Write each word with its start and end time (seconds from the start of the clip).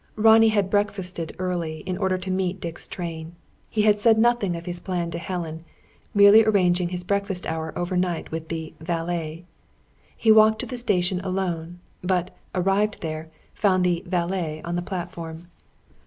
Ronnie 0.15 0.49
had 0.49 0.71
breakfasted 0.71 1.35
early, 1.37 1.81
in 1.81 1.95
order 1.95 2.17
to 2.17 2.31
meet 2.31 2.59
Dick's 2.59 2.87
train. 2.87 3.35
He 3.69 3.83
had 3.83 3.99
said 3.99 4.17
nothing 4.17 4.55
of 4.55 4.65
his 4.65 4.79
plan 4.79 5.11
to 5.11 5.19
Helen, 5.19 5.63
merely 6.11 6.43
arranging 6.43 6.89
his 6.89 7.03
breakfast 7.03 7.45
hour 7.45 7.71
overnight 7.77 8.31
with 8.31 8.47
the 8.47 8.73
"valet." 8.79 9.45
He 10.17 10.31
walked 10.31 10.57
to 10.61 10.65
the 10.65 10.75
station 10.77 11.19
alone; 11.21 11.81
but, 12.03 12.35
arrived 12.55 13.01
there, 13.01 13.29
found 13.53 13.83
the 13.83 14.03
"valet" 14.07 14.63
on 14.65 14.75
the 14.75 14.81
platform. 14.81 15.49